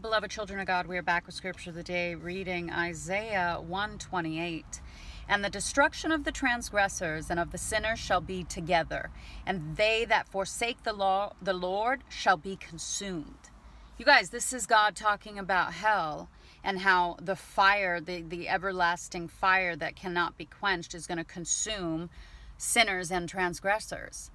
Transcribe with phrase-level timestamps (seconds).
[0.00, 0.86] Beloved children of God.
[0.86, 4.80] We are back with scripture of the day, reading Isaiah 128.
[5.28, 9.10] And the destruction of the transgressors and of the sinners shall be together,
[9.44, 13.50] and they that forsake the law, the Lord, shall be consumed.
[13.98, 16.30] You guys, this is God talking about hell
[16.64, 21.24] and how the fire, the, the everlasting fire that cannot be quenched, is going to
[21.24, 22.08] consume
[22.56, 24.30] sinners and transgressors.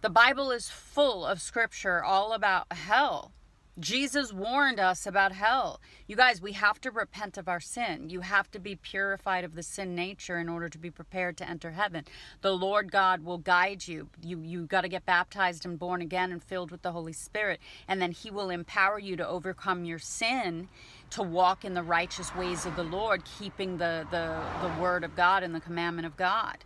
[0.00, 3.32] The Bible is full of scripture all about hell
[3.78, 5.80] Jesus warned us about hell.
[6.08, 8.10] You guys, we have to repent of our sin.
[8.10, 11.48] You have to be purified of the sin nature in order to be prepared to
[11.48, 12.04] enter heaven.
[12.40, 14.08] The Lord God will guide you.
[14.20, 17.60] You you got to get baptized and born again and filled with the Holy Spirit,
[17.86, 20.68] and then he will empower you to overcome your sin
[21.10, 25.14] to walk in the righteous ways of the Lord, keeping the the the word of
[25.14, 26.64] God and the commandment of God.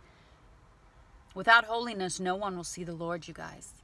[1.35, 3.82] Without holiness, no one will see the Lord, you guys.